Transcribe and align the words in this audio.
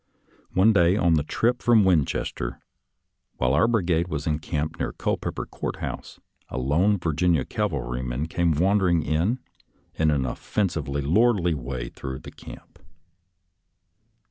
One 0.53 0.73
day 0.73 0.97
on 0.97 1.13
the 1.13 1.21
trip 1.21 1.61
from 1.61 1.83
Winchester, 1.83 2.59
while 3.37 3.53
our 3.53 3.67
brigade 3.67 4.07
was 4.07 4.25
encamped 4.25 4.79
near 4.79 4.93
Culpeper 4.93 5.45
Court 5.45 5.75
House, 5.75 6.19
a 6.49 6.57
lone 6.57 6.97
Virginia 6.97 7.45
cslv 7.45 7.69
alryman 7.69 8.27
came 8.27 8.51
wandering 8.53 9.03
in 9.03 9.37
an 9.99 10.25
offensively 10.25 11.03
lordly 11.03 11.53
way 11.53 11.89
through 11.89 12.17
the 12.17 12.31
camp. 12.31 12.79